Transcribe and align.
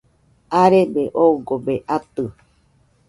arebe 0.61 1.03
oogobe 1.23 1.75
atɨ 1.95 2.23